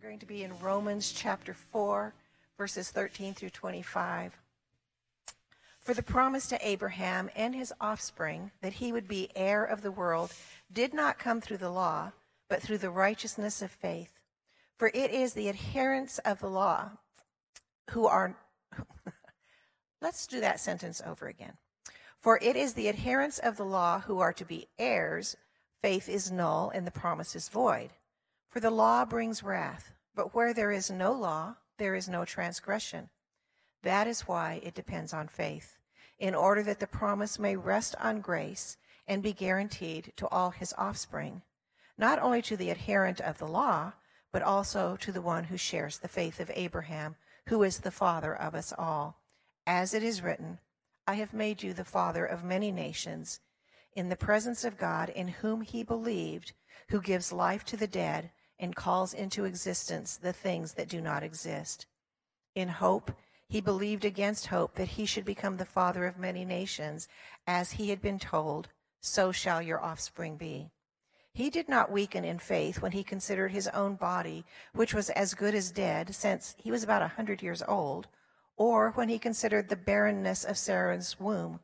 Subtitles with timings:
[0.00, 2.14] We're going to be in Romans chapter 4,
[2.56, 4.38] verses 13 through 25.
[5.80, 9.90] For the promise to Abraham and his offspring that he would be heir of the
[9.90, 10.32] world
[10.72, 12.12] did not come through the law,
[12.48, 14.20] but through the righteousness of faith.
[14.76, 16.90] For it is the adherents of the law
[17.90, 18.36] who are.
[20.00, 21.54] Let's do that sentence over again.
[22.20, 25.36] For it is the adherents of the law who are to be heirs.
[25.82, 27.90] Faith is null and the promise is void.
[28.48, 33.10] For the law brings wrath, but where there is no law, there is no transgression.
[33.82, 35.76] That is why it depends on faith,
[36.18, 40.74] in order that the promise may rest on grace and be guaranteed to all his
[40.78, 41.42] offspring,
[41.98, 43.92] not only to the adherent of the law,
[44.32, 47.16] but also to the one who shares the faith of Abraham,
[47.48, 49.20] who is the father of us all.
[49.66, 50.58] As it is written,
[51.06, 53.40] I have made you the father of many nations,
[53.94, 56.54] in the presence of God, in whom he believed,
[56.88, 61.22] who gives life to the dead and calls into existence the things that do not
[61.22, 61.86] exist.
[62.54, 63.12] In hope,
[63.48, 67.08] he believed against hope that he should become the father of many nations,
[67.46, 68.68] as he had been told,
[69.00, 70.70] so shall your offspring be.
[71.32, 75.34] He did not weaken in faith when he considered his own body, which was as
[75.34, 78.08] good as dead, since he was about a hundred years old,
[78.56, 81.60] or when he considered the barrenness of Sarah's womb.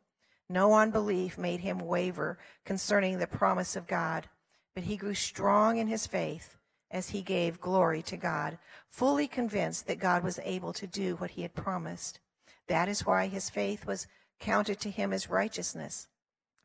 [0.48, 4.28] No unbelief made him waver concerning the promise of God,
[4.74, 6.56] but he grew strong in his faith
[6.94, 8.56] as he gave glory to God,
[8.88, 12.20] fully convinced that God was able to do what he had promised.
[12.68, 14.06] That is why his faith was
[14.38, 16.06] counted to him as righteousness.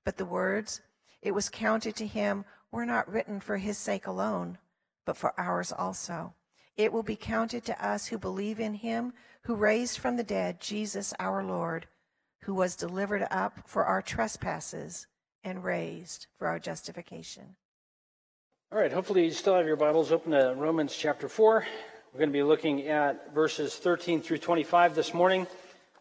[0.06, 0.82] But the words,
[1.24, 4.60] it was counted to him, were not written for his sake alone,
[5.04, 6.36] but for ours also.
[6.78, 10.62] It will be counted to us who believe in him who raised from the dead
[10.62, 11.88] Jesus our Lord,
[12.42, 15.08] who was delivered up for our trespasses
[15.44, 17.56] and raised for our justification.
[18.72, 21.66] All right, hopefully you still have your Bibles open to Romans chapter 4.
[22.14, 25.48] We're going to be looking at verses 13 through 25 this morning,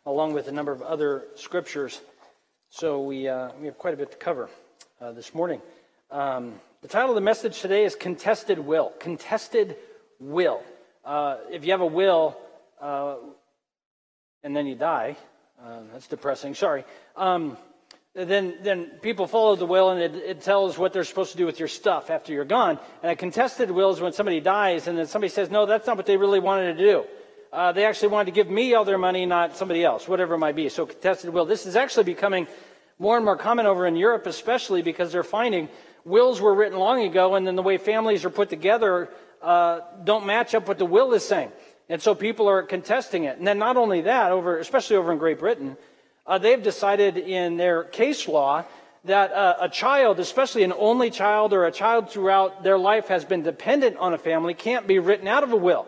[0.04, 1.98] along with a number of other scriptures.
[2.68, 4.50] So we, uh, we have quite a bit to cover
[5.00, 5.62] uh, this morning.
[6.10, 8.92] Um, the title of the message today is Contested Will.
[9.00, 9.76] Contested
[10.20, 10.62] Will.
[11.06, 12.36] Uh, if you have a will
[12.82, 13.14] uh,
[14.44, 15.16] and then you die,
[15.64, 16.84] uh, that's depressing, sorry.
[17.16, 17.56] Um,
[18.24, 21.46] then, then people follow the will and it, it, tells what they're supposed to do
[21.46, 22.78] with your stuff after you're gone.
[23.02, 25.96] And a contested will is when somebody dies and then somebody says, no, that's not
[25.96, 27.04] what they really wanted to do.
[27.52, 30.38] Uh, they actually wanted to give me all their money, not somebody else, whatever it
[30.38, 30.68] might be.
[30.68, 31.44] So contested will.
[31.44, 32.46] This is actually becoming
[32.98, 35.68] more and more common over in Europe, especially because they're finding
[36.04, 39.08] wills were written long ago and then the way families are put together
[39.42, 41.52] uh, don't match up what the will is saying.
[41.88, 43.38] And so people are contesting it.
[43.38, 45.76] And then not only that, over, especially over in Great Britain,
[46.28, 48.64] uh, they've decided in their case law
[49.04, 53.24] that uh, a child, especially an only child or a child throughout their life has
[53.24, 55.86] been dependent on a family, can't be written out of a will.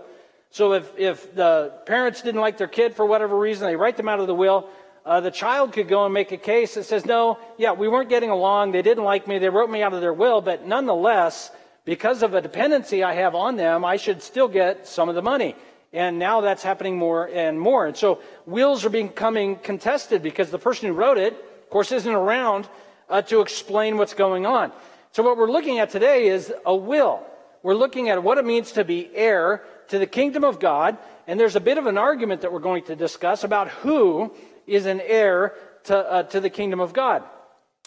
[0.50, 4.08] So if, if the parents didn't like their kid for whatever reason, they write them
[4.08, 4.68] out of the will,
[5.04, 8.08] uh, the child could go and make a case that says, no, yeah, we weren't
[8.08, 11.50] getting along, they didn't like me, they wrote me out of their will, but nonetheless,
[11.84, 15.22] because of a dependency I have on them, I should still get some of the
[15.22, 15.54] money.
[15.92, 17.86] And now that's happening more and more.
[17.86, 22.12] And so wills are becoming contested because the person who wrote it, of course, isn't
[22.12, 22.68] around
[23.08, 24.72] uh, to explain what's going on.
[25.12, 27.26] So what we're looking at today is a will.
[27.62, 30.96] We're looking at what it means to be heir to the kingdom of God.
[31.26, 34.32] And there's a bit of an argument that we're going to discuss about who
[34.66, 37.24] is an heir to, uh, to the kingdom of God.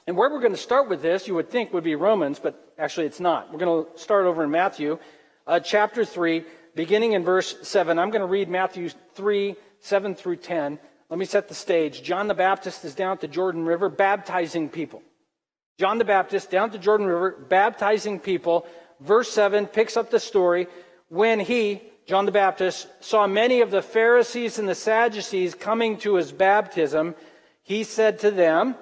[0.06, 2.74] And where we're going to start with this, you would think would be Romans, but
[2.78, 3.52] actually it's not.
[3.52, 5.00] We're going to start over in Matthew,
[5.48, 6.44] uh, chapter 3,
[6.76, 8.00] beginning in verse 7.
[8.00, 10.80] I'm going to read Matthew 3, 7 through 10.
[11.10, 12.02] Let me set the stage.
[12.02, 15.04] John the Baptist is down at the Jordan River baptizing people.
[15.80, 18.66] John the Baptist down at the Jordan River baptizing people.
[19.00, 20.68] Verse 7 picks up the story
[21.10, 26.16] when he, John the Baptist, saw many of the Pharisees and the Sadducees coming to
[26.16, 27.16] his baptism.
[27.64, 28.76] He said to them,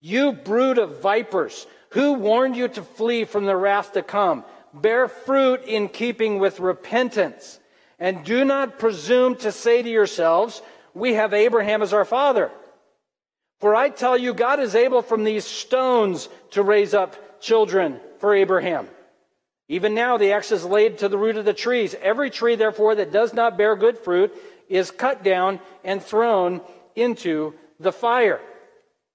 [0.00, 4.44] You brood of vipers, who warned you to flee from the wrath to come?
[4.72, 7.58] Bear fruit in keeping with repentance.
[7.98, 10.62] And do not presume to say to yourselves,
[10.94, 12.50] We have Abraham as our father.
[13.60, 18.34] For I tell you, God is able from these stones to raise up children for
[18.34, 18.88] Abraham.
[19.68, 21.94] Even now, the axe is laid to the root of the trees.
[22.00, 24.34] Every tree, therefore, that does not bear good fruit
[24.68, 26.60] is cut down and thrown
[26.96, 28.40] into the fire.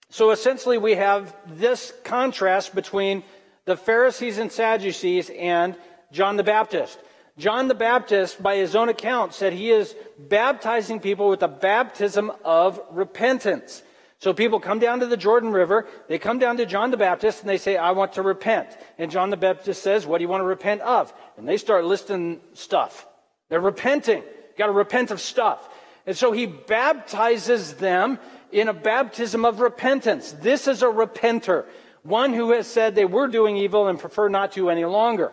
[0.09, 3.23] So essentially, we have this contrast between
[3.65, 5.75] the Pharisees and Sadducees, and
[6.11, 6.99] John the Baptist.
[7.37, 12.31] John the Baptist, by his own account, said he is baptizing people with the baptism
[12.45, 13.83] of repentance.
[14.19, 17.41] So people come down to the Jordan River, they come down to John the Baptist,
[17.41, 18.69] and they say, I want to repent.
[18.97, 21.13] And John the Baptist says, What do you want to repent of?
[21.37, 23.05] And they start listing stuff.
[23.49, 24.19] They're repenting.
[24.23, 25.69] You got to repent of stuff.
[26.07, 28.19] And so he baptizes them
[28.51, 30.31] in a baptism of repentance.
[30.31, 31.65] This is a repenter,
[32.05, 35.31] one who has said they were doing evil and prefer not to any longer.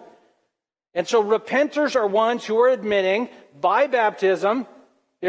[0.94, 3.28] And so repenters are ones who are admitting
[3.60, 4.66] by baptism,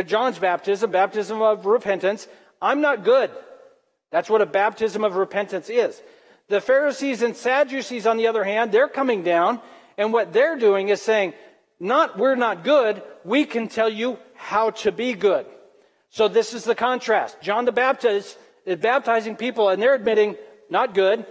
[0.05, 2.27] John's baptism, baptism of repentance,
[2.61, 3.29] I'm not good.
[4.09, 6.01] That's what a baptism of repentance is.
[6.47, 9.59] The Pharisees and Sadducees, on the other hand, they're coming down,
[9.97, 11.33] and what they're doing is saying,
[11.79, 15.45] not we're not good, we can tell you how to be good.
[16.09, 17.41] So this is the contrast.
[17.41, 20.37] John the Baptist is baptizing people, and they're admitting,
[20.73, 21.25] not good.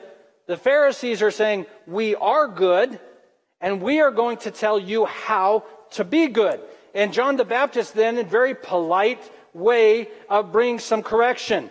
[0.47, 2.99] The Pharisees are saying, we are good,
[3.61, 6.61] and we are going to tell you how to be good.
[6.95, 9.23] And John the Baptist then, in a very polite
[9.53, 11.71] way, uh, brings some correction.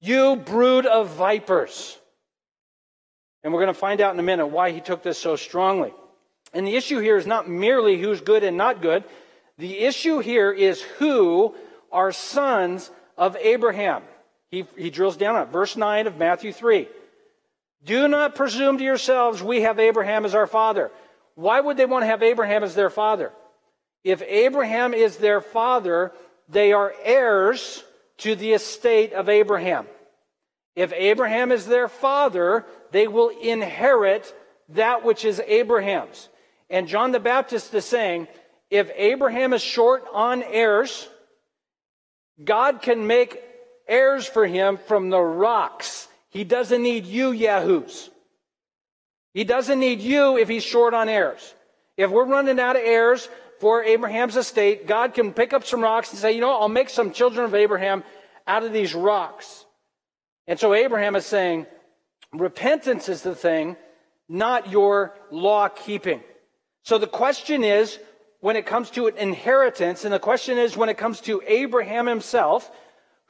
[0.00, 1.98] You brood of vipers.
[3.42, 5.92] And we're going to find out in a minute why he took this so strongly.
[6.54, 9.04] And the issue here is not merely who's good and not good.
[9.58, 11.54] The issue here is who
[11.90, 14.02] are sons of Abraham.
[14.52, 15.48] He, he drills down on it.
[15.50, 16.86] Verse 9 of Matthew 3.
[17.84, 20.92] Do not presume to yourselves, we have Abraham as our father.
[21.34, 23.32] Why would they want to have Abraham as their father?
[24.04, 26.12] If Abraham is their father,
[26.48, 27.82] they are heirs
[28.18, 29.86] to the estate of Abraham.
[30.76, 34.34] If Abraham is their father, they will inherit
[34.68, 36.28] that which is Abraham's.
[36.68, 38.28] And John the Baptist is saying,
[38.70, 41.08] if Abraham is short on heirs,
[42.42, 43.42] God can make
[43.88, 48.08] heirs for him from the rocks he doesn't need you, Yahoos.
[49.34, 51.54] He doesn't need you if he's short on heirs.
[51.98, 53.28] If we're running out of heirs
[53.60, 56.88] for Abraham's estate, God can pick up some rocks and say, you know, I'll make
[56.88, 58.02] some children of Abraham
[58.46, 59.66] out of these rocks.
[60.46, 61.66] And so Abraham is saying,
[62.32, 63.76] repentance is the thing,
[64.26, 66.22] not your law keeping.
[66.82, 67.98] So the question is,
[68.40, 72.06] when it comes to an inheritance, and the question is, when it comes to Abraham
[72.06, 72.70] himself,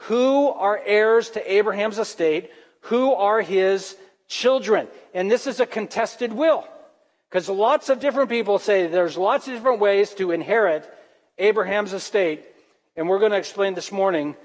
[0.06, 2.50] who are heirs to Abraham's estate?
[2.82, 3.96] who are his
[4.28, 4.88] children.
[5.14, 6.66] And this is a contested will.
[7.28, 10.88] Because lots of different people say there's lots of different ways to inherit
[11.38, 12.44] Abraham's estate.
[12.96, 14.36] And we're going to explain this morning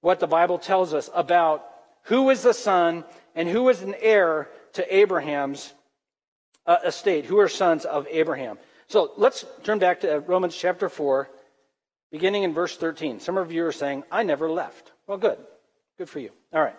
[0.00, 1.64] what the Bible tells us about
[2.04, 3.04] who is the son
[3.34, 5.72] and who is an heir to Abraham's
[6.66, 8.58] uh, estate, who are sons of Abraham.
[8.88, 11.28] So let's turn back to Romans chapter 4,
[12.10, 13.20] beginning in verse 13.
[13.20, 14.91] Some of you are saying, I never left.
[15.06, 15.38] Well, good.
[15.98, 16.30] Good for you.
[16.52, 16.76] All right.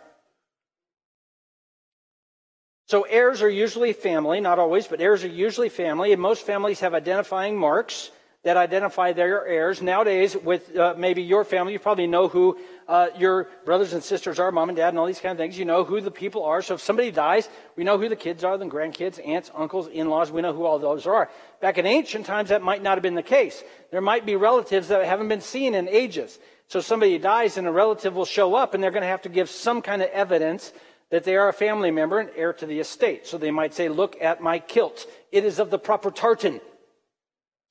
[2.88, 6.81] So heirs are usually family, not always, but heirs are usually family, and most families
[6.81, 8.12] have identifying marks
[8.44, 9.81] that identify their heirs.
[9.81, 12.60] Nowadays, with uh, maybe your family, you probably know who
[12.90, 15.58] uh, your brothers and sisters are, mom and dad, and all these kind of things.
[15.58, 16.62] You know who the people are.
[16.62, 17.48] So if somebody dies,
[17.78, 20.30] we know who the kids are, the grandkids, aunts, uncles, in-laws.
[20.30, 21.30] We know who all those are.
[21.62, 23.64] Back in ancient times, that might not have been the case.
[23.92, 26.38] There might be relatives that haven't been seen in ages.
[26.68, 29.30] So somebody dies, and a relative will show up, and they're going to have to
[29.30, 30.74] give some kind of evidence
[31.13, 33.27] that they are a family member and heir to the estate.
[33.27, 35.06] So they might say, Look at my kilt.
[35.31, 36.60] It is of the proper tartan.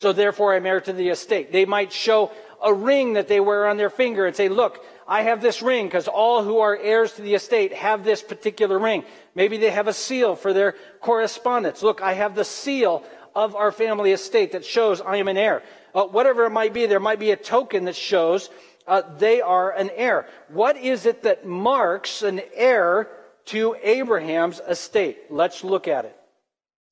[0.01, 1.51] So therefore I'm heir to the estate.
[1.51, 2.31] They might show
[2.63, 5.87] a ring that they wear on their finger and say, Look, I have this ring
[5.87, 9.05] because all who are heirs to the estate have this particular ring.
[9.35, 11.83] Maybe they have a seal for their correspondence.
[11.83, 13.03] Look, I have the seal
[13.35, 15.63] of our family estate that shows I am an heir.
[15.95, 18.51] Uh, whatever it might be, there might be a token that shows
[18.87, 20.27] uh, they are an heir.
[20.49, 23.09] What is it that marks an heir
[23.47, 25.19] to Abraham's estate.
[25.31, 26.17] Let's look at it.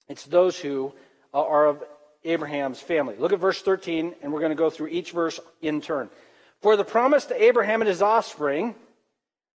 [0.08, 0.92] It's those who
[1.32, 1.82] are of
[2.24, 3.14] Abraham's family.
[3.16, 6.10] Look at verse 13, and we're going to go through each verse in turn.
[6.60, 8.74] For the promise to Abraham and his offspring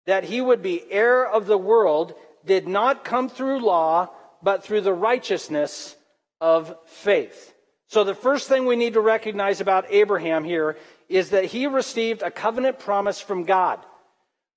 [0.05, 2.15] that he would be heir of the world
[2.45, 4.09] did not come through law,
[4.41, 5.95] but through the righteousness
[6.39, 7.53] of faith.
[7.87, 10.77] So the first thing we need to recognize about Abraham here
[11.09, 13.79] is that he received a covenant promise from God.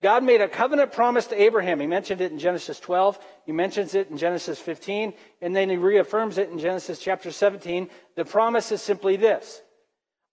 [0.01, 1.81] God made a covenant promise to Abraham.
[1.81, 3.19] He mentioned it in Genesis 12.
[3.47, 5.13] He mentions it in Genesis 15.
[5.43, 7.91] And then he reaffirms it in Genesis chapter 17.
[8.15, 9.61] The promise is simply this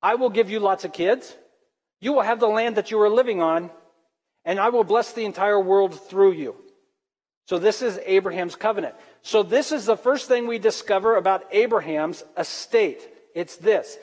[0.01, 1.35] I will give you lots of kids.
[1.99, 3.71] You will have the land that you are living on.
[4.43, 6.55] And I will bless the entire world through you.
[7.47, 8.95] So this is Abraham's covenant.
[9.23, 13.07] So this is the first thing we discover about Abraham's estate.
[13.33, 13.97] It's this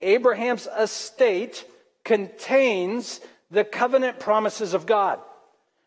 [0.00, 1.64] Abraham's estate
[2.04, 5.20] contains the covenant promises of God.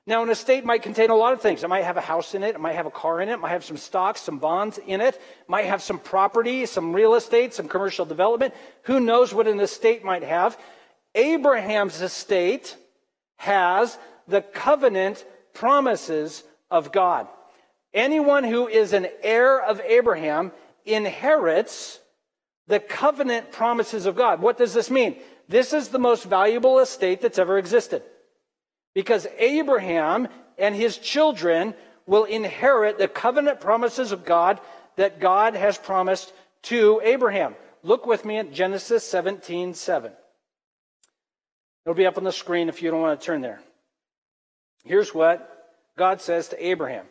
[0.06, 1.64] Now, an estate might contain a lot of things.
[1.64, 3.40] It might have a house in it, it might have a car in it, it
[3.40, 7.14] might have some stocks, some bonds in it, it might have some property, some real
[7.14, 8.56] estate, some commercial development.
[8.84, 10.58] Who knows what an estate might have?
[11.14, 12.76] Abraham's estate
[13.38, 15.24] has the covenant
[15.54, 17.28] promises of God.
[17.94, 20.52] Anyone who is an heir of Abraham
[20.86, 22.00] inherits
[22.70, 24.42] the covenant promises of God.
[24.42, 25.18] What does this mean?
[25.50, 28.04] This is the most valuable estate that's ever existed.
[28.94, 31.74] Because Abraham and his children
[32.06, 34.62] will inherit the covenant promises of God
[34.98, 36.32] that God has promised
[36.64, 37.56] to Abraham.
[37.82, 40.12] Look with me at Genesis 17 7.
[41.86, 43.62] It'll be up on the screen if you don't want to turn there.
[44.84, 47.08] Here's what God says to Abraham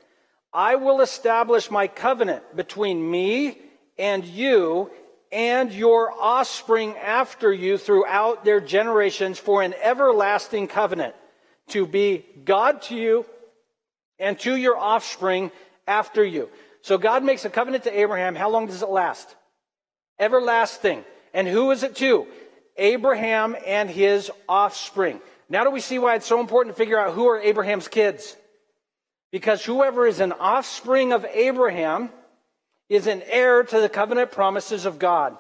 [0.53, 3.59] I will establish my covenant between me
[3.99, 4.93] and you
[5.31, 11.15] and your offspring after you throughout their generations for an everlasting covenant
[11.69, 13.27] to be God to you
[14.19, 15.51] and to your offspring
[15.87, 16.49] after you.
[16.83, 18.35] So God makes a covenant to Abraham.
[18.35, 19.35] How long does it last?
[20.19, 21.05] Everlasting.
[21.35, 22.27] And who is it to?
[22.77, 25.21] Abraham and his offspring.
[25.49, 28.37] Now do we see why it's so important to figure out who are Abraham's kids?
[29.31, 32.11] Because whoever is an offspring of Abraham
[32.89, 35.37] is an heir to the covenant promises of God.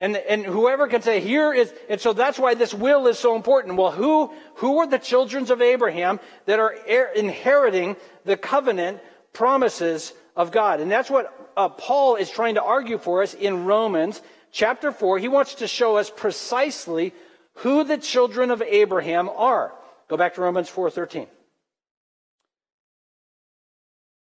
[0.00, 3.34] And, and whoever can say, here is, and so that's why this will is so
[3.34, 3.76] important.
[3.76, 6.74] Well, who, who are the children of Abraham that are
[7.14, 9.00] inheriting the covenant
[9.32, 10.80] promises of God?
[10.80, 14.20] And that's what uh, Paul is trying to argue for us in Romans
[14.52, 15.18] chapter 4.
[15.18, 17.14] He wants to show us precisely
[17.56, 19.72] who the children of Abraham are.
[20.08, 21.26] Go back to Romans 4:13.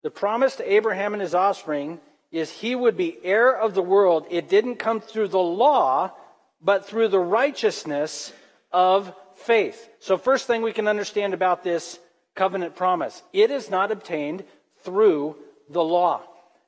[0.05, 1.99] The promise to Abraham and his offspring
[2.31, 4.27] is he would be heir of the world.
[4.31, 6.13] It didn't come through the law,
[6.61, 8.31] but through the righteousness
[8.71, 9.89] of faith.
[10.01, 11.99] So, first thing we can understand about this
[12.35, 14.45] covenant promise it is not obtained
[14.83, 15.37] through
[15.71, 16.21] the law.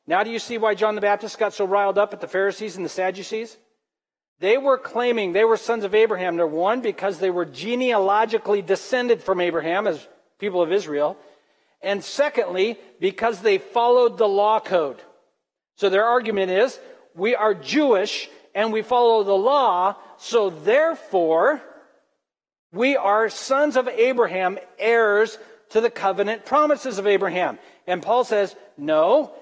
[0.06, 2.76] Now, do you see why John the Baptist got so riled up at the Pharisees
[2.76, 3.58] and the Sadducees?
[4.40, 6.36] They were claiming they were sons of Abraham.
[6.36, 11.18] They're one, because they were genealogically descended from Abraham as people of Israel.
[11.82, 15.00] And secondly, because they followed the law code.
[15.76, 16.78] So their argument is
[17.14, 21.60] we are Jewish and we follow the law, so therefore
[22.72, 25.38] we are sons of Abraham, heirs
[25.70, 27.58] to the covenant promises of Abraham.
[27.86, 29.32] And Paul says, no,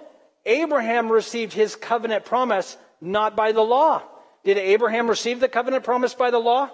[0.44, 4.02] Abraham received his covenant promise not by the law.
[4.44, 6.70] Did Abraham receive the covenant promise by the law?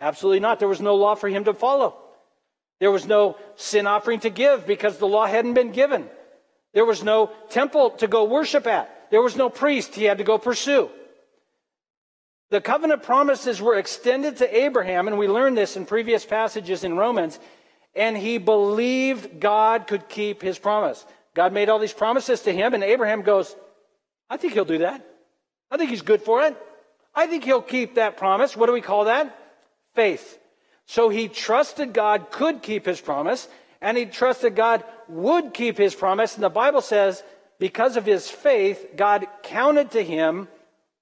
[0.00, 0.58] Absolutely not.
[0.58, 1.96] There was no law for him to follow.
[2.82, 6.10] There was no sin offering to give because the law hadn't been given.
[6.74, 8.90] There was no temple to go worship at.
[9.12, 10.90] There was no priest he had to go pursue.
[12.50, 16.96] The covenant promises were extended to Abraham, and we learned this in previous passages in
[16.96, 17.38] Romans,
[17.94, 21.06] and he believed God could keep his promise.
[21.36, 23.54] God made all these promises to him, and Abraham goes,
[24.28, 25.06] I think he'll do that.
[25.70, 26.56] I think he's good for it.
[27.14, 28.56] I think he'll keep that promise.
[28.56, 29.38] What do we call that?
[29.94, 30.40] Faith.
[30.92, 33.48] So he trusted God could keep his promise,
[33.80, 36.34] and he trusted God would keep his promise.
[36.34, 37.22] And the Bible says,
[37.58, 40.48] because of his faith, God counted to him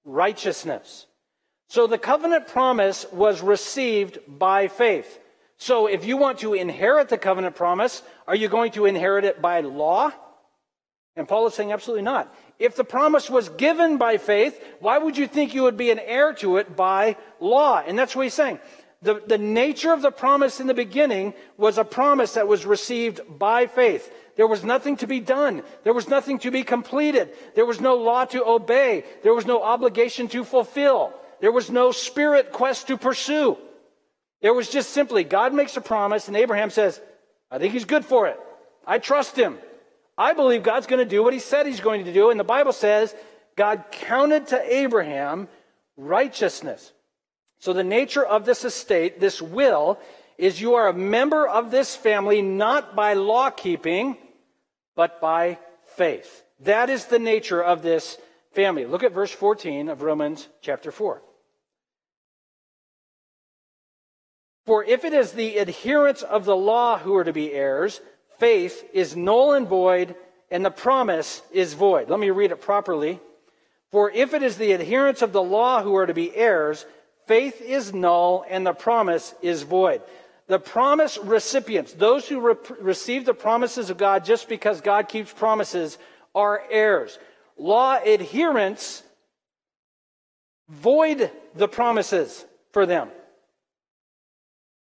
[0.04, 1.06] righteousness.
[1.70, 5.18] So the covenant promise was received by faith.
[5.56, 9.42] So if you want to inherit the covenant promise, are you going to inherit it
[9.42, 10.12] by law?
[11.16, 12.32] And Paul is saying absolutely not.
[12.61, 15.99] If the promise was given by faith, why would you think you would be an
[15.99, 17.82] heir to it by law?
[17.85, 18.61] And that's what he's saying.
[19.02, 23.21] The, the nature of the promise in the beginning was a promise that was received
[23.38, 24.12] by faith.
[24.37, 25.62] There was nothing to be done.
[25.85, 27.30] There was nothing to be completed.
[27.54, 29.04] There was no law to obey.
[29.23, 31.14] There was no obligation to fulfill.
[31.40, 33.57] There was no spirit quest to pursue.
[34.42, 37.00] There was just simply God makes a promise, and Abraham says,
[37.50, 38.38] I think he's good for it.
[38.87, 39.59] I trust him.
[40.16, 42.30] I believe God's going to do what he said he's going to do.
[42.30, 43.14] And the Bible says
[43.57, 45.49] God counted to Abraham
[45.97, 46.92] righteousness.
[47.61, 49.99] So the nature of this estate, this will,
[50.38, 54.17] is you are a member of this family not by law keeping,
[54.97, 55.59] but by
[55.97, 56.45] faith.
[56.61, 58.17] That is the nature of this
[58.52, 58.87] family.
[58.87, 61.23] Look at verse 14 of Romans chapter 4.
[64.64, 68.00] For if it is the adherents of the law who are to be heirs,
[68.38, 70.14] faith is null and void,
[70.50, 72.09] and the promise is void.
[72.09, 73.21] Let me read it properly.
[73.90, 76.87] For if it is the adherents of the law who are to be heirs,
[77.27, 80.03] faith is null and the promise is void.
[80.47, 85.33] The promise recipients, those who re- receive the promises of God just because God keeps
[85.33, 85.97] promises,
[86.35, 87.19] are heirs.
[87.57, 89.03] Law adherents
[90.69, 93.09] void the promises for them.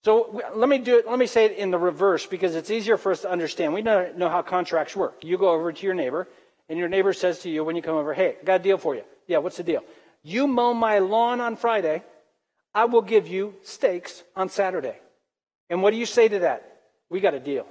[0.05, 1.07] So let me do it.
[1.07, 3.73] Let me say it in the reverse because it's easier for us to understand.
[3.73, 5.23] We know, how contracts work.
[5.23, 6.27] You go over to your neighbor,
[6.69, 8.77] and your neighbor says to you when you come over, "Hey, I got a deal
[8.77, 9.83] for you." Yeah, what's the deal?
[10.23, 12.03] You mow my lawn on Friday,
[12.79, 14.95] I will give you steaks on Saturday.
[15.69, 16.77] And what do you say to that?
[17.09, 17.67] We got a deal.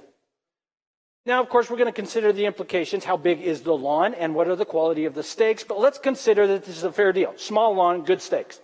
[1.25, 3.05] Now, of course, we're going to consider the implications.
[3.05, 5.63] How big is the lawn and what are the quality of the steaks?
[5.63, 7.33] But let's consider that this is a fair deal.
[7.37, 8.59] Small lawn, good steaks.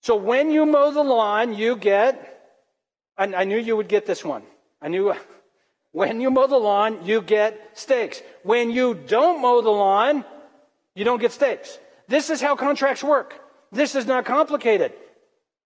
[0.00, 2.58] So when you mow the lawn, you get,
[3.16, 4.42] I, knew you would get this one.
[4.80, 5.14] I knew
[5.92, 8.20] when you mow the lawn, you get steaks.
[8.42, 10.24] When you don't mow the lawn,
[10.96, 11.78] you don't get steaks.
[12.08, 13.38] This is how contracts work.
[13.72, 14.92] This is not complicated.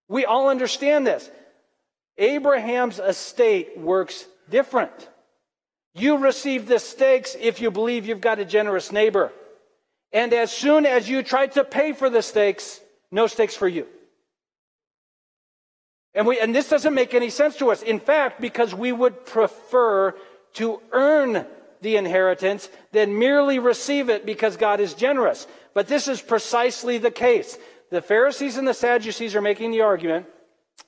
[0.09, 1.29] We all understand this.
[2.17, 5.09] Abraham's estate works different.
[5.95, 9.33] You receive the steaks if you believe you've got a generous neighbor.
[10.13, 13.87] And as soon as you try to pay for the steaks, no steaks for you.
[16.15, 17.83] And, we, and this doesn't make any sense to us.
[17.83, 20.15] In fact, because we would prefer
[20.55, 21.45] to earn
[21.83, 25.47] the inheritance than merely receive it because God is generous.
[25.75, 27.59] But this is precisely the case.
[27.91, 30.27] The Pharisees and the Sadducees are making the argument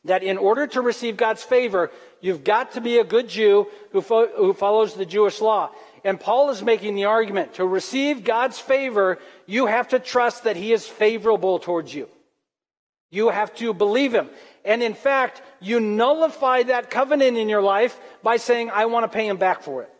[0.05, 1.90] that in order to receive God's favor,
[2.21, 5.71] you've got to be a good Jew who, fo- who follows the Jewish law.
[6.05, 10.57] And Paul is making the argument to receive God's favor, you have to trust that
[10.57, 12.09] he is favorable towards you.
[13.11, 14.28] You have to believe him.
[14.64, 19.09] And in fact, you nullify that covenant in your life by saying, I want to
[19.09, 19.90] pay him back for it.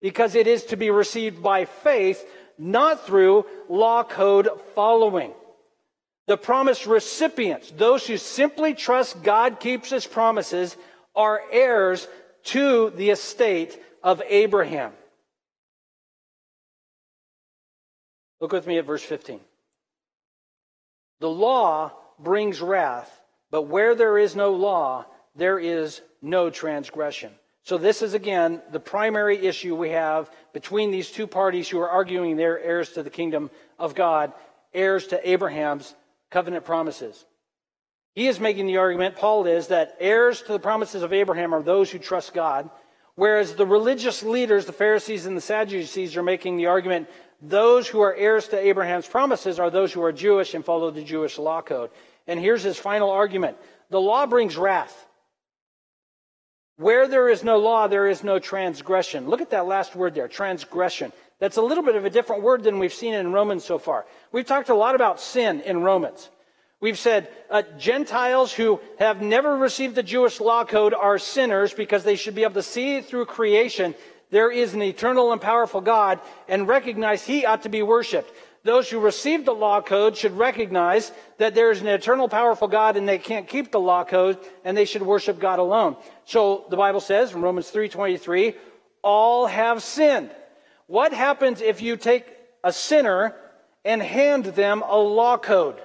[0.00, 2.24] Because it is to be received by faith,
[2.58, 5.32] not through law code following.
[6.28, 10.76] The promised recipients, those who simply trust God keeps his promises,
[11.16, 12.06] are heirs
[12.44, 14.92] to the estate of Abraham.
[18.42, 19.40] Look with me at verse 15.
[21.20, 23.10] The law brings wrath,
[23.50, 27.32] but where there is no law, there is no transgression.
[27.62, 31.88] So, this is again the primary issue we have between these two parties who are
[31.88, 34.34] arguing they're heirs to the kingdom of God,
[34.74, 35.94] heirs to Abraham's
[36.30, 37.24] covenant promises.
[38.14, 41.62] He is making the argument, Paul is, that heirs to the promises of Abraham are
[41.62, 42.68] those who trust God,
[43.14, 47.08] whereas the religious leaders, the Pharisees and the Sadducees, are making the argument
[47.40, 51.04] those who are heirs to Abraham's promises are those who are Jewish and follow the
[51.04, 51.90] Jewish law code.
[52.26, 53.56] And here's his final argument
[53.90, 55.06] the law brings wrath.
[56.76, 59.28] Where there is no law, there is no transgression.
[59.28, 61.12] Look at that last word there, transgression.
[61.38, 64.06] That's a little bit of a different word than we've seen in Romans so far.
[64.32, 66.30] We've talked a lot about sin in Romans.
[66.80, 72.04] We've said uh, Gentiles who have never received the Jewish law code are sinners because
[72.04, 73.94] they should be able to see through creation
[74.30, 78.30] there is an eternal and powerful God and recognize he ought to be worshiped.
[78.62, 82.96] Those who receive the law code should recognize that there is an eternal, powerful God
[82.96, 85.96] and they can't keep the law code and they should worship God alone.
[86.26, 88.54] So the Bible says in Romans 3:23,
[89.02, 90.30] all have sinned
[90.88, 92.26] what happens if you take
[92.64, 93.36] a sinner
[93.84, 95.76] and hand them a law code?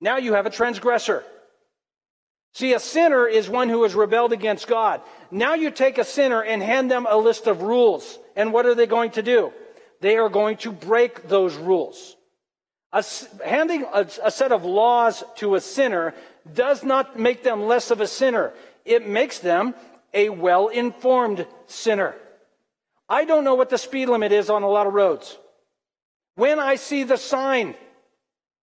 [0.00, 1.22] Now you have a transgressor.
[2.54, 5.02] See, a sinner is one who has rebelled against God.
[5.30, 8.18] Now you take a sinner and hand them a list of rules.
[8.36, 9.52] And what are they going to do?
[10.00, 12.16] They are going to break those rules.
[12.92, 13.04] A,
[13.44, 16.14] handing a, a set of laws to a sinner
[16.54, 18.54] does not make them less of a sinner.
[18.84, 19.74] It makes them
[20.14, 22.14] a well informed sinner.
[23.08, 25.38] I don't know what the speed limit is on a lot of roads.
[26.36, 27.74] When I see the sign,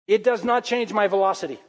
[0.08, 1.60] it does not change my velocity.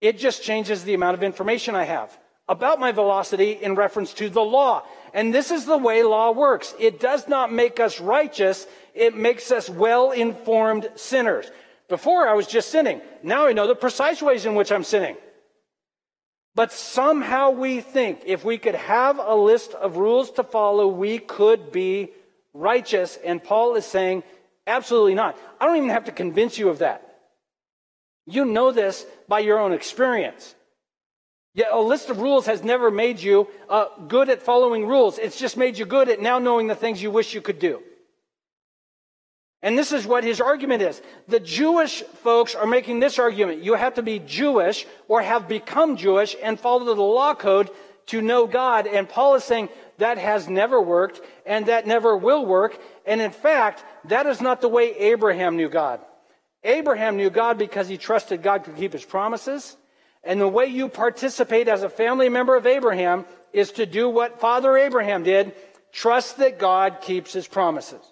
[0.00, 4.28] It just changes the amount of information I have about my velocity in reference to
[4.28, 4.82] the law.
[5.14, 6.74] And this is the way law works.
[6.78, 8.66] It does not make us righteous.
[8.94, 11.50] It makes us well-informed sinners.
[11.88, 13.00] Before I was just sinning.
[13.22, 15.16] Now I know the precise ways in which I'm sinning.
[16.54, 21.18] But somehow we think if we could have a list of rules to follow, we
[21.18, 22.10] could be
[22.52, 23.18] righteous.
[23.24, 24.22] And Paul is saying,
[24.66, 25.36] absolutely not.
[25.60, 27.00] I don't even have to convince you of that.
[28.26, 30.54] You know this by your own experience.
[31.54, 35.18] Yet a list of rules has never made you uh, good at following rules.
[35.18, 37.82] It's just made you good at now knowing the things you wish you could do.
[39.64, 41.00] And this is what his argument is.
[41.26, 43.64] The Jewish folks are making this argument.
[43.64, 47.70] You have to be Jewish or have become Jewish and follow the law code
[48.08, 48.86] to know God.
[48.86, 52.78] And Paul is saying that has never worked and that never will work.
[53.06, 56.00] And in fact, that is not the way Abraham knew God.
[56.62, 59.78] Abraham knew God because he trusted God could keep his promises.
[60.22, 63.24] And the way you participate as a family member of Abraham
[63.54, 65.54] is to do what Father Abraham did
[65.90, 68.04] trust that God keeps his promises.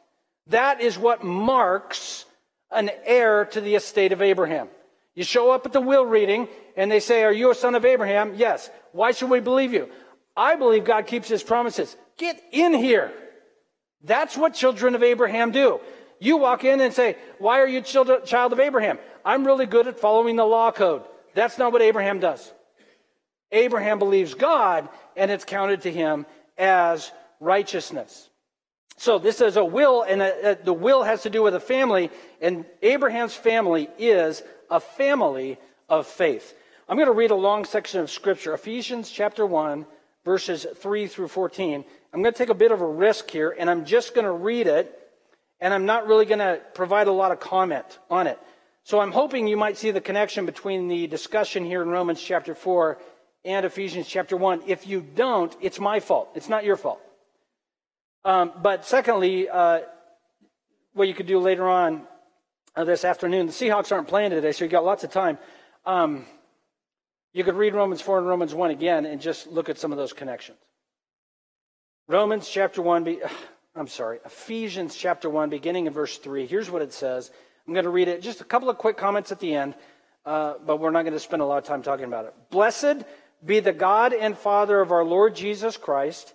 [0.49, 2.25] That is what marks
[2.71, 4.69] an heir to the estate of Abraham.
[5.15, 7.85] You show up at the will reading and they say, Are you a son of
[7.85, 8.35] Abraham?
[8.37, 8.71] Yes.
[8.93, 9.89] Why should we believe you?
[10.37, 11.97] I believe God keeps his promises.
[12.17, 13.13] Get in here.
[14.03, 15.81] That's what children of Abraham do.
[16.19, 18.99] You walk in and say, Why are you child of Abraham?
[19.25, 21.03] I'm really good at following the law code.
[21.35, 22.53] That's not what Abraham does.
[23.51, 26.27] Abraham believes God, and it's counted to him
[26.57, 28.31] as righteousness.
[28.97, 31.61] So this is a will, and a, a, the will has to do with a
[31.61, 36.55] family, and Abraham's family is a family of faith.
[36.89, 39.87] I'm going to read a long section of Scripture, Ephesians chapter 1,
[40.25, 41.85] verses 3 through 14.
[42.13, 44.33] I'm going to take a bit of a risk here, and I'm just going to
[44.33, 44.99] read it,
[45.61, 48.39] and I'm not really going to provide a lot of comment on it.
[48.85, 52.55] So I'm hoping you might see the connection between the discussion here in Romans chapter
[52.55, 52.99] 4
[53.45, 54.63] and Ephesians chapter 1.
[54.67, 56.31] If you don't, it's my fault.
[56.35, 57.01] It's not your fault.
[58.25, 59.81] Um, but secondly, uh,
[60.95, 62.07] what you could do later on
[62.77, 65.39] uh, this afternoon, the Seahawks aren't playing today, so you got lots of time.
[65.85, 66.27] Um,
[67.33, 69.99] you could read Romans 4 and Romans 1 again and just look at some of
[69.99, 70.59] those connections.
[72.07, 73.21] Romans chapter 1, be,
[73.75, 76.47] I'm sorry, Ephesians chapter 1, beginning in verse 3.
[76.47, 77.31] Here's what it says.
[77.67, 78.23] I'm going to read it.
[78.23, 79.75] Just a couple of quick comments at the end,
[80.27, 82.35] uh, but we're not going to spend a lot of time talking about it.
[82.51, 83.05] Blessed
[83.45, 86.35] be the God and Father of our Lord Jesus Christ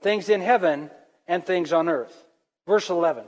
[0.00, 0.90] things in heaven
[1.26, 2.24] and things on earth.
[2.66, 3.24] Verse 11.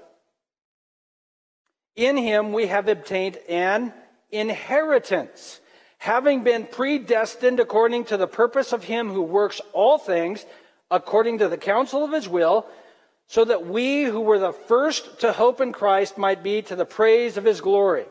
[1.97, 3.93] In him we have obtained an
[4.31, 5.61] inheritance,
[5.99, 10.47] having been predestined according to the purpose of him who works all things
[10.91, 12.67] according to the counsel of his will,
[13.27, 16.85] so that we who were the first to hope in Christ might be to the
[16.85, 18.07] praise of his glory.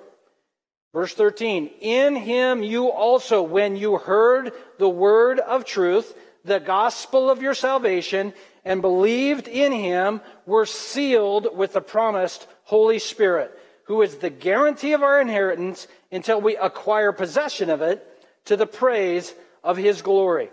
[0.94, 6.16] Verse 13, in him you also, when you heard the word of truth,
[6.50, 8.34] the gospel of your salvation
[8.66, 14.94] and believed in him were sealed with the promised Holy Spirit, who is the guarantee
[14.94, 18.06] of our inheritance until we acquire possession of it
[18.46, 19.34] to the praise
[19.64, 20.50] of his glory.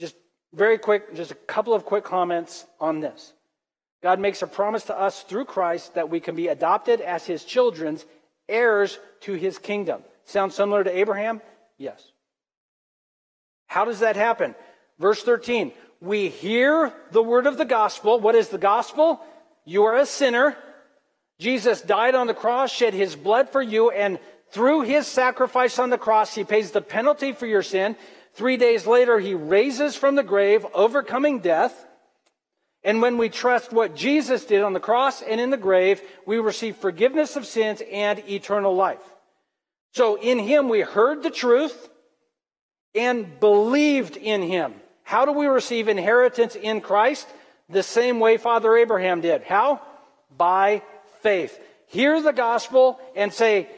[0.00, 0.16] Just
[0.52, 3.32] very quick, just a couple of quick comments on this.
[4.02, 7.44] God makes a promise to us through Christ that we can be adopted as his
[7.44, 8.04] children's
[8.48, 10.02] heirs to his kingdom.
[10.24, 11.42] Sounds similar to Abraham?
[11.76, 12.12] Yes.
[13.66, 14.54] How does that happen?
[15.00, 18.20] Verse 13, we hear the word of the gospel.
[18.20, 19.20] What is the gospel?
[19.64, 20.56] You are a sinner.
[21.38, 24.18] Jesus died on the cross, shed his blood for you, and
[24.50, 27.96] through his sacrifice on the cross, he pays the penalty for your sin.
[28.34, 31.86] Three days later, he raises from the grave, overcoming death.
[32.84, 36.38] And when we trust what Jesus did on the cross and in the grave, we
[36.38, 39.02] receive forgiveness of sins and eternal life.
[39.92, 41.88] So in him, we heard the truth
[42.94, 44.74] and believed in him.
[45.10, 47.26] How do we receive inheritance in Christ?
[47.68, 49.42] The same way Father Abraham did.
[49.42, 49.80] How?
[50.36, 50.82] By
[51.20, 51.58] faith.
[51.88, 53.68] Hear the gospel and say,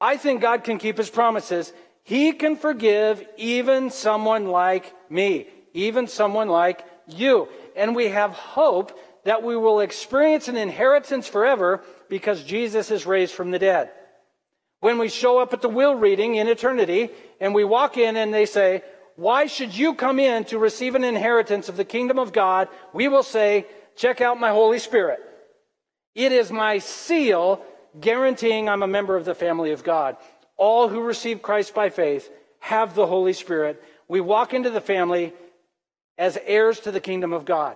[0.00, 1.74] I think God can keep his promises.
[2.04, 7.48] He can forgive even someone like me, even someone like you.
[7.76, 13.34] And we have hope that we will experience an inheritance forever because Jesus is raised
[13.34, 13.90] from the dead.
[14.80, 17.10] When we show up at the will reading in eternity
[17.42, 18.82] and we walk in and they say,
[19.18, 22.68] why should you come in to receive an inheritance of the kingdom of God?
[22.92, 25.18] We will say, check out my Holy Spirit.
[26.14, 27.60] It is my seal
[27.98, 30.16] guaranteeing I'm a member of the family of God.
[30.56, 33.82] All who receive Christ by faith have the Holy Spirit.
[34.06, 35.32] We walk into the family
[36.16, 37.74] as heirs to the kingdom of God,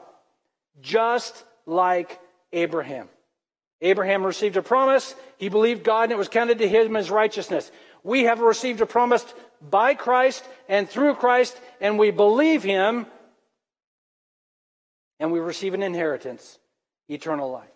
[0.81, 2.20] just like
[2.52, 3.09] Abraham.
[3.81, 5.16] Abraham received a promise.
[5.38, 7.72] He believed God and it was counted to him as righteousness.
[8.02, 9.24] We have received a promise
[9.60, 13.06] by Christ and through Christ, and we believe Him,
[15.20, 16.58] and we receive an inheritance
[17.08, 17.68] eternal life.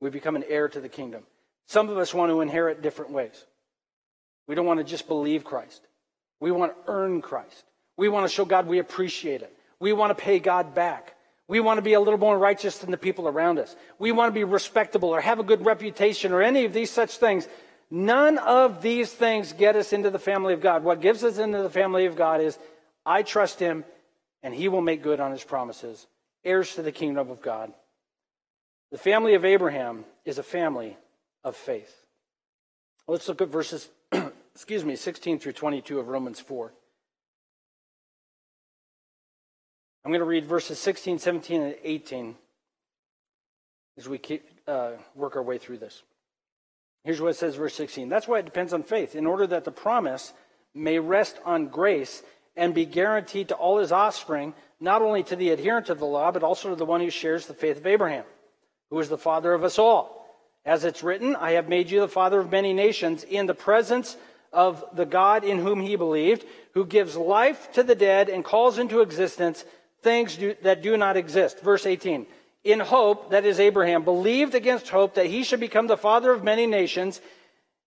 [0.00, 1.22] We become an heir to the kingdom.
[1.66, 3.44] Some of us want to inherit different ways.
[4.46, 5.82] We don't want to just believe Christ.
[6.38, 7.64] We want to earn Christ.
[7.96, 9.52] We want to show God we appreciate it.
[9.80, 11.15] We want to pay God back.
[11.48, 13.76] We want to be a little more righteous than the people around us.
[13.98, 17.18] We want to be respectable or have a good reputation or any of these such
[17.18, 17.46] things.
[17.90, 20.82] None of these things get us into the family of God.
[20.82, 22.58] What gives us into the family of God is
[23.04, 23.84] I trust him
[24.42, 26.06] and he will make good on his promises.
[26.44, 27.72] Heirs to the kingdom of God.
[28.90, 30.96] The family of Abraham is a family
[31.44, 31.94] of faith.
[33.06, 33.88] Let's look at verses,
[34.54, 36.72] excuse me, 16 through 22 of Romans 4.
[40.06, 42.36] I'm going to read verses 16, 17, and 18
[43.98, 46.04] as we keep, uh, work our way through this.
[47.02, 48.08] Here's what it says, verse 16.
[48.08, 50.32] That's why it depends on faith, in order that the promise
[50.72, 52.22] may rest on grace
[52.56, 56.30] and be guaranteed to all his offspring, not only to the adherent of the law,
[56.30, 58.26] but also to the one who shares the faith of Abraham,
[58.90, 60.24] who is the father of us all.
[60.64, 64.16] As it's written, I have made you the father of many nations in the presence
[64.52, 68.78] of the God in whom he believed, who gives life to the dead and calls
[68.78, 69.64] into existence
[70.02, 71.60] things do, that do not exist.
[71.60, 72.26] Verse 18.
[72.64, 76.42] In hope, that is Abraham, believed against hope that he should become the father of
[76.42, 77.20] many nations,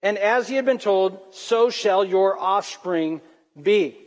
[0.02, 3.22] and as he had been told, so shall your offspring
[3.62, 3.98] be.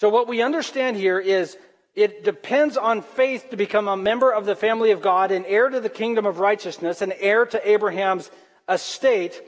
[0.00, 1.56] So, what we understand here is
[1.94, 5.68] it depends on faith to become a member of the family of God, an heir
[5.68, 8.30] to the kingdom of righteousness, an heir to Abraham's
[8.68, 9.40] estate,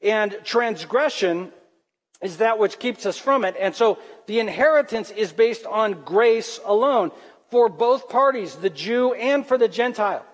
[0.00, 1.52] and transgression
[2.22, 3.56] is that which keeps us from it.
[3.58, 7.12] And so the inheritance is based on grace alone
[7.50, 10.24] for both parties, the Jew and for the Gentile.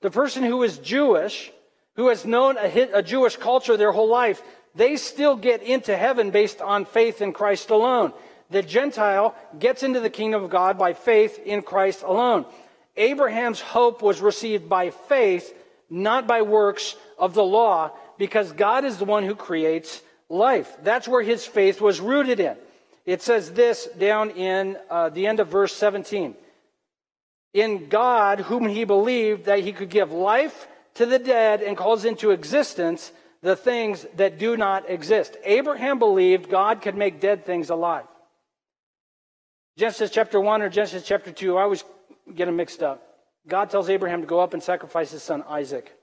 [0.00, 1.50] The person who is Jewish,
[1.94, 4.42] who has known a, a Jewish culture their whole life,
[4.74, 8.12] they still get into heaven based on faith in Christ alone.
[8.50, 12.46] The Gentile gets into the kingdom of God by faith in Christ alone.
[12.96, 15.54] Abraham's hope was received by faith,
[15.88, 20.76] not by works of the law, because God is the one who creates life.
[20.82, 22.56] That's where his faith was rooted in.
[23.06, 26.34] It says this down in uh, the end of verse 17.
[27.54, 32.04] In God, whom he believed that he could give life to the dead and calls
[32.04, 33.10] into existence
[33.40, 35.36] the things that do not exist.
[35.44, 38.04] Abraham believed God could make dead things alive.
[39.76, 41.84] Genesis chapter 1 or Genesis chapter 2, I always
[42.34, 43.02] get them mixed up.
[43.46, 45.97] God tells Abraham to go up and sacrifice his son Isaac.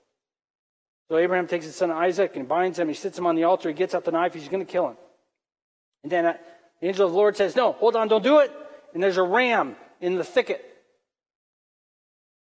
[1.08, 2.88] So Abraham takes his son Isaac and binds him.
[2.88, 3.68] He sits him on the altar.
[3.68, 4.34] He gets out the knife.
[4.34, 4.96] He's going to kill him.
[6.02, 6.34] And then uh,
[6.80, 8.52] the angel of the Lord says, No, hold on, don't do it.
[8.94, 10.64] And there's a ram in the thicket.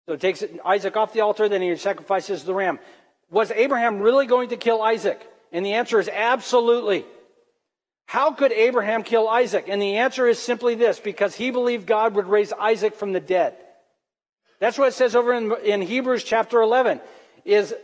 [0.06, 2.78] So he takes Isaac off the altar, then he sacrifices the ram.
[3.30, 5.26] Was Abraham really going to kill Isaac?
[5.52, 7.04] And the answer is absolutely.
[8.06, 9.66] How could Abraham kill Isaac?
[9.68, 13.20] And the answer is simply this because he believed God would raise Isaac from the
[13.20, 13.56] dead.
[14.60, 17.00] That's what it says over in, in Hebrews chapter 11
[17.44, 17.74] is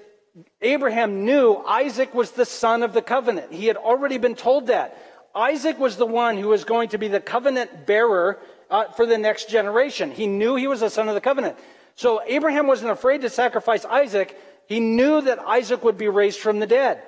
[0.60, 3.52] Abraham knew Isaac was the son of the covenant.
[3.52, 4.96] He had already been told that.
[5.34, 8.38] Isaac was the one who was going to be the covenant bearer
[8.70, 10.10] uh, for the next generation.
[10.10, 11.56] He knew he was the son of the covenant.
[11.94, 14.38] So Abraham wasn't afraid to sacrifice Isaac.
[14.66, 17.02] He knew that Isaac would be raised from the dead.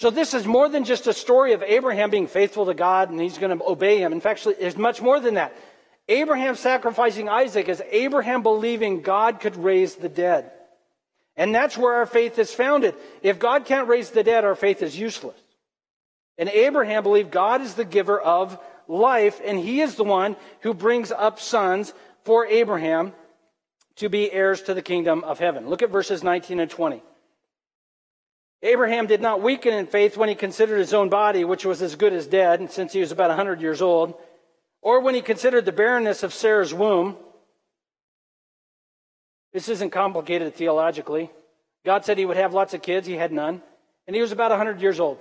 [0.00, 3.20] So this is more than just a story of Abraham being faithful to God and
[3.20, 4.12] he's going to obey him.
[4.12, 5.56] In fact, it's much more than that.
[6.08, 10.50] Abraham sacrificing Isaac is Abraham believing God could raise the dead.
[11.38, 12.96] And that's where our faith is founded.
[13.22, 15.40] If God can't raise the dead, our faith is useless.
[16.36, 20.74] And Abraham believed God is the giver of life, and he is the one who
[20.74, 23.12] brings up sons for Abraham
[23.96, 25.68] to be heirs to the kingdom of heaven.
[25.68, 27.02] Look at verses 19 and 20.
[28.62, 31.94] Abraham did not weaken in faith when he considered his own body, which was as
[31.94, 34.14] good as dead, since he was about 100 years old,
[34.82, 37.16] or when he considered the barrenness of Sarah's womb.
[39.52, 41.30] This isn't complicated theologically.
[41.84, 43.62] God said he would have lots of kids, he had none,
[44.06, 45.18] and he was about 100 years old.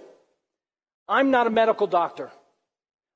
[1.08, 2.32] I'm not a medical doctor.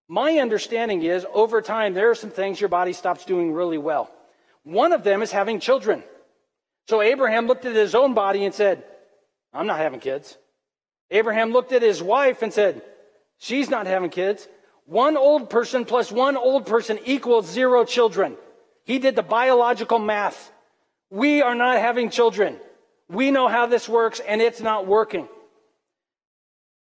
[0.08, 4.12] My understanding is over time, there are some things your body stops doing really well.
[4.64, 6.04] One of them is having children.
[6.88, 8.84] So Abraham looked at his own body and said,
[9.54, 10.38] I'm not having kids.
[11.10, 12.82] Abraham looked at his wife and said,
[13.38, 14.48] She's not having kids.
[14.86, 18.38] One old person plus one old person equals zero children.
[18.84, 20.52] He did the biological math.
[21.12, 22.58] We are not having children.
[23.10, 25.28] We know how this works, and it's not working.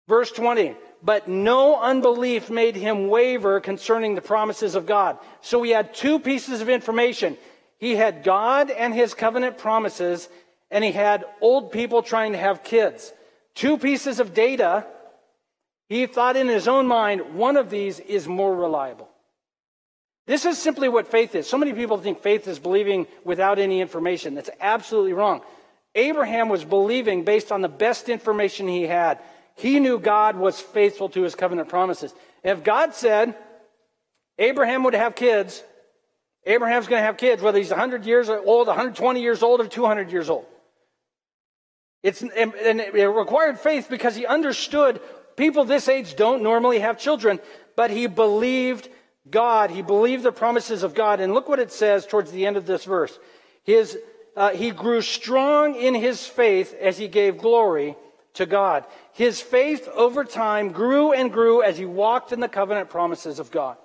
[0.08, 5.18] Verse 20, but no unbelief made him waver concerning the promises of God.
[5.40, 7.36] So we had two pieces of information.
[7.78, 10.28] He had God and his covenant promises,
[10.70, 13.12] and he had old people trying to have kids.
[13.56, 14.86] Two pieces of data.
[15.88, 19.08] He thought in his own mind, one of these is more reliable.
[20.26, 21.48] This is simply what faith is.
[21.48, 24.34] So many people think faith is believing without any information.
[24.34, 25.42] That's absolutely wrong.
[25.94, 29.18] Abraham was believing based on the best information he had.
[29.56, 32.14] He knew God was faithful to his covenant promises.
[32.42, 33.36] If God said
[34.38, 35.62] Abraham would have kids,
[36.44, 40.10] Abraham's going to have kids, whether he's 100 years old, 120 years old, or 200
[40.10, 40.46] years old.
[42.02, 45.00] It's, and it required faith because he understood
[45.36, 47.38] people this age don't normally have children,
[47.76, 48.88] but he believed
[49.30, 49.70] God.
[49.70, 51.20] He believed the promises of God.
[51.20, 53.18] And look what it says towards the end of this verse.
[53.64, 53.98] His,
[54.36, 57.96] uh, he grew strong in his faith as he gave glory
[58.34, 58.84] to God.
[59.12, 63.50] His faith over time grew and grew as he walked in the covenant promises of
[63.50, 63.76] God.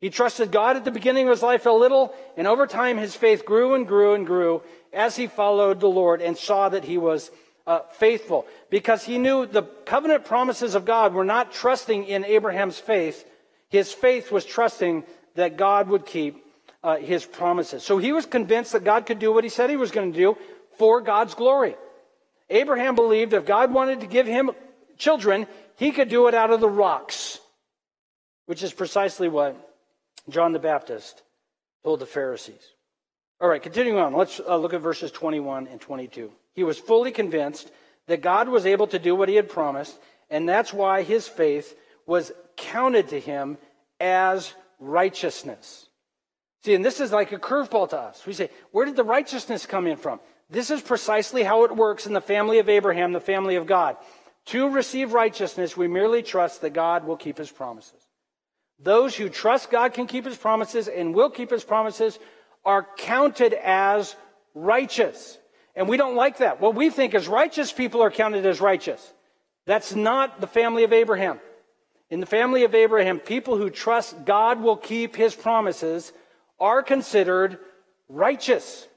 [0.00, 3.16] He trusted God at the beginning of his life a little, and over time his
[3.16, 6.98] faith grew and grew and grew as he followed the Lord and saw that he
[6.98, 7.30] was
[7.66, 8.46] uh, faithful.
[8.70, 13.28] Because he knew the covenant promises of God were not trusting in Abraham's faith,
[13.68, 15.04] his faith was trusting
[15.34, 16.44] that God would keep
[16.82, 17.82] uh, his promises.
[17.82, 20.18] So he was convinced that God could do what he said he was going to
[20.18, 20.36] do
[20.78, 21.76] for God's glory.
[22.50, 24.50] Abraham believed if God wanted to give him
[24.96, 27.40] children, he could do it out of the rocks,
[28.46, 29.56] which is precisely what
[30.28, 31.22] John the Baptist
[31.84, 32.62] told the Pharisees.
[33.40, 36.32] All right, continuing on, let's uh, look at verses 21 and 22.
[36.54, 37.70] He was fully convinced
[38.06, 39.96] that God was able to do what he had promised,
[40.30, 41.76] and that's why his faith
[42.06, 43.56] was counted to him
[43.98, 45.86] as righteousness.
[46.64, 48.26] See, and this is like a curveball to us.
[48.26, 50.20] We say, where did the righteousness come in from?
[50.50, 53.96] This is precisely how it works in the family of Abraham, the family of God.
[54.46, 58.00] To receive righteousness, we merely trust that God will keep his promises.
[58.80, 62.18] Those who trust God can keep his promises and will keep his promises
[62.64, 64.16] are counted as
[64.54, 65.38] righteous.
[65.74, 66.60] And we don't like that.
[66.60, 69.12] What we think is righteous people are counted as righteous.
[69.66, 71.40] That's not the family of Abraham.
[72.10, 76.12] In the family of Abraham, people who trust God will keep his promises
[76.58, 77.58] are considered
[78.08, 78.88] righteous,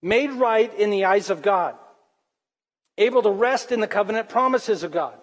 [0.00, 1.74] made right in the eyes of God,
[2.96, 5.14] able to rest in the covenant promises of God.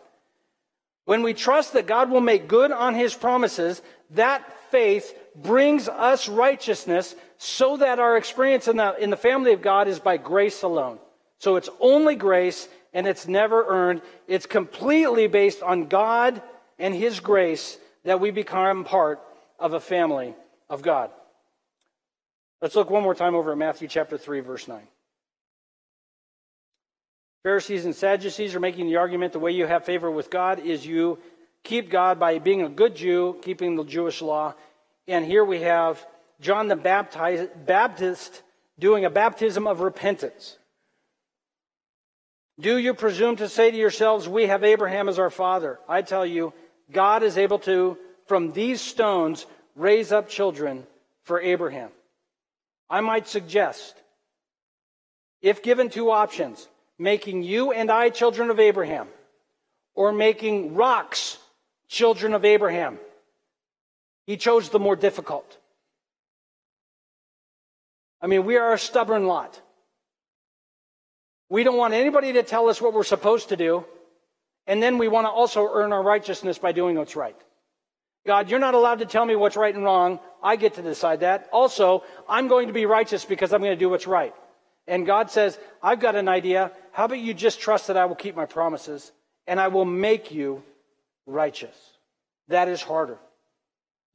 [1.06, 6.28] When we trust that God will make good on his promises, that faith brings us
[6.28, 10.64] righteousness so that our experience in the, in the family of God is by grace
[10.64, 11.00] alone.
[11.40, 14.02] So it's only grace and it's never earned.
[14.28, 16.42] It's completely based on God
[16.82, 19.22] and his grace that we become part
[19.60, 20.36] of a family
[20.70, 21.12] of God.
[22.62, 24.82] Let's look one more time over at Matthew chapter 3, verse 9.
[27.44, 30.86] Pharisees and Sadducees are making the argument the way you have favor with God is
[30.86, 31.20] you
[31.64, 34.56] keep God by being a good Jew, keeping the Jewish law.
[35.08, 36.04] And here we have
[36.40, 38.42] John the Baptist
[38.80, 40.58] doing a baptism of repentance.
[42.60, 45.80] Do you presume to say to yourselves, We have Abraham as our father?
[45.90, 46.54] I tell you,
[46.92, 50.86] God is able to, from these stones, raise up children
[51.24, 51.90] for Abraham.
[52.90, 53.96] I might suggest,
[55.42, 56.68] if given two options,
[57.00, 59.08] making you and I children of Abraham,
[59.96, 61.38] or making rocks
[61.88, 63.00] children of Abraham,
[64.26, 65.58] he chose the more difficult.
[68.22, 69.60] I mean, we are a stubborn lot.
[71.50, 73.86] We don't want anybody to tell us what we're supposed to do,
[74.68, 77.36] and then we want to also earn our righteousness by doing what's right.
[78.26, 80.20] God, you're not allowed to tell me what's right and wrong.
[80.44, 81.50] I get to decide that.
[81.52, 84.34] Also, I'm going to be righteous because I'm going to do what's right.
[84.88, 86.72] And God says, I've got an idea.
[86.92, 89.12] How about you just trust that I will keep my promises
[89.48, 90.64] and I will make you
[91.26, 91.76] righteous?
[92.48, 93.18] That is harder.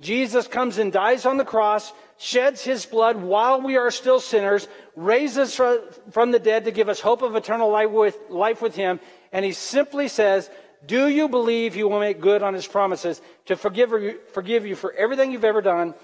[0.01, 4.69] Jesus comes and dies on the cross, sheds his blood while we are still sinners,
[4.95, 9.01] raises from the dead to give us hope of eternal life with, him,
[9.33, 10.51] and he simply says,
[10.85, 14.77] do you believe he will make good on his promises to forgive you, forgive you
[14.77, 15.95] for everything you've ever done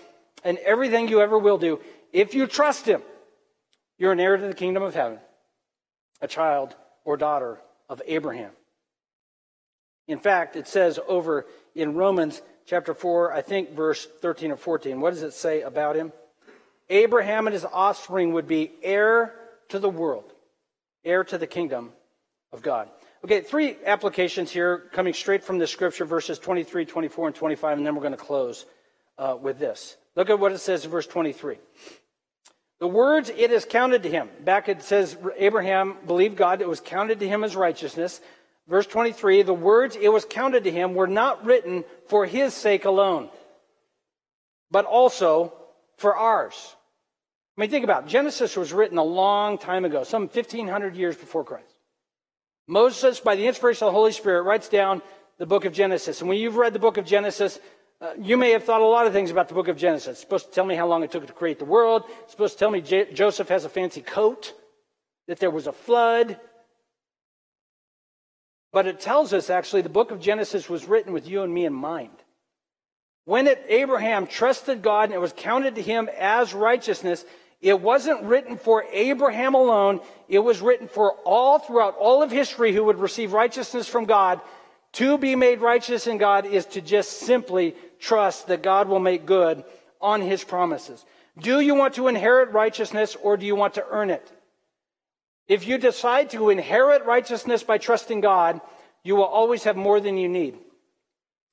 [0.44, 1.80] and everything you ever will do?
[2.12, 3.02] If you trust him,
[3.98, 5.18] you're an heir to the kingdom of heaven,
[6.20, 8.50] a child or daughter of Abraham.
[10.08, 15.00] In fact, it says over in Romans chapter 4, I think verse 13 or 14,
[15.00, 16.12] what does it say about him?
[16.90, 19.34] Abraham and his offspring would be heir
[19.68, 20.32] to the world,
[21.04, 21.92] heir to the kingdom
[22.52, 22.88] of God.
[23.24, 27.86] Okay, three applications here coming straight from the scripture, verses 23, 24, and 25, and
[27.86, 28.66] then we're going to close
[29.16, 29.96] uh, with this.
[30.16, 31.58] Look at what it says in verse 23.
[32.80, 34.28] The words, it is counted to him.
[34.40, 38.20] Back it says, Abraham believed God, it was counted to him as righteousness.
[38.66, 42.86] Verse 23, the words, it was counted to him, were not written for his sake
[42.86, 43.28] alone,
[44.72, 45.52] but also
[45.96, 46.74] for ours.
[47.56, 48.08] I mean, think about it.
[48.08, 51.71] Genesis was written a long time ago, some 1,500 years before Christ.
[52.66, 55.02] Moses, by the inspiration of the Holy Spirit, writes down
[55.38, 56.20] the book of Genesis.
[56.20, 57.58] And when you've read the book of Genesis,
[58.00, 60.12] uh, you may have thought a lot of things about the book of Genesis.
[60.12, 62.04] It's supposed to tell me how long it took to create the world.
[62.22, 64.54] It's supposed to tell me J- Joseph has a fancy coat,
[65.28, 66.38] that there was a flood.
[68.72, 71.64] But it tells us actually the book of Genesis was written with you and me
[71.64, 72.16] in mind.
[73.24, 77.24] When it, Abraham trusted God and it was counted to him as righteousness,
[77.62, 80.00] It wasn't written for Abraham alone.
[80.28, 84.40] It was written for all throughout all of history who would receive righteousness from God.
[84.94, 89.24] To be made righteous in God is to just simply trust that God will make
[89.24, 89.62] good
[90.00, 91.04] on his promises.
[91.38, 94.30] Do you want to inherit righteousness or do you want to earn it?
[95.46, 98.60] If you decide to inherit righteousness by trusting God,
[99.04, 100.58] you will always have more than you need.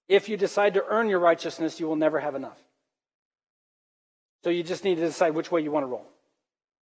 [0.07, 2.57] If you decide to earn your righteousness, you will never have enough.
[4.43, 6.05] So you just need to decide which way you want to roll.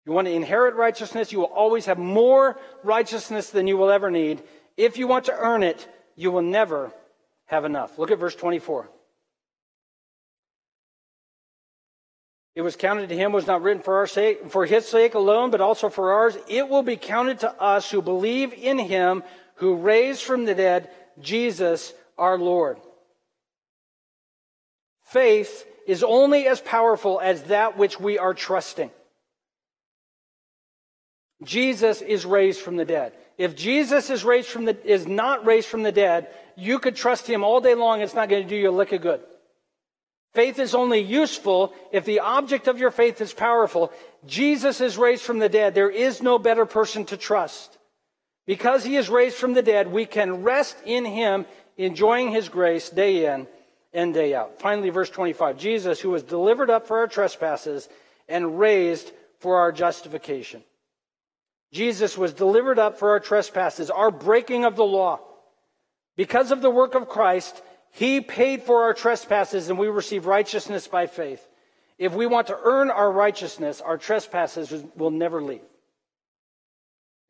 [0.05, 4.09] You want to inherit righteousness, you will always have more righteousness than you will ever
[4.09, 4.41] need.
[4.77, 6.91] If you want to earn it, you will never
[7.45, 7.99] have enough.
[7.99, 8.89] Look at verse 24.
[12.53, 15.51] It was counted to him was not written for our sake, for his sake alone,
[15.51, 16.37] but also for ours.
[16.49, 19.23] It will be counted to us who believe in him
[19.55, 20.89] who raised from the dead
[21.19, 22.79] Jesus our Lord.
[25.03, 28.91] Faith is only as powerful as that which we are trusting.
[31.43, 33.13] Jesus is raised from the dead.
[33.37, 37.27] If Jesus is raised from the is not raised from the dead, you could trust
[37.27, 38.01] him all day long.
[38.01, 39.21] It's not going to do you a lick of good.
[40.33, 43.91] Faith is only useful if the object of your faith is powerful.
[44.25, 45.73] Jesus is raised from the dead.
[45.73, 47.77] There is no better person to trust.
[48.45, 51.45] Because he is raised from the dead, we can rest in him,
[51.77, 53.47] enjoying his grace day in
[53.93, 54.59] and day out.
[54.59, 57.89] Finally, verse 25 Jesus, who was delivered up for our trespasses
[58.27, 60.63] and raised for our justification.
[61.71, 65.19] Jesus was delivered up for our trespasses, our breaking of the law.
[66.17, 67.61] Because of the work of Christ,
[67.91, 71.45] he paid for our trespasses and we receive righteousness by faith.
[71.97, 75.61] If we want to earn our righteousness, our trespasses will never leave.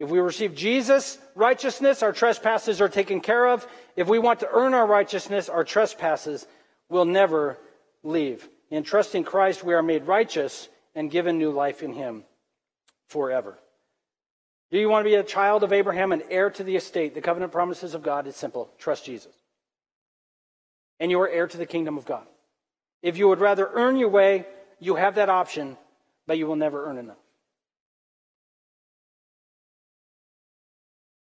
[0.01, 3.65] If we receive Jesus' righteousness, our trespasses are taken care of.
[3.95, 6.45] If we want to earn our righteousness, our trespasses
[6.89, 7.57] will never
[8.03, 8.49] leave.
[8.69, 12.23] In trusting Christ, we are made righteous and given new life in Him
[13.07, 13.57] forever.
[14.71, 17.21] Do you want to be a child of Abraham, an heir to the estate, the
[17.21, 18.25] covenant promises of God?
[18.25, 18.73] It's simple.
[18.79, 19.35] Trust Jesus
[21.01, 22.27] and you are heir to the kingdom of God.
[23.01, 24.45] If you would rather earn your way,
[24.79, 25.75] you have that option,
[26.27, 27.17] but you will never earn enough.